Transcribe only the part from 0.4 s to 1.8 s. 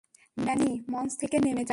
Many, মঞ্চ থেকে নেমে যাও।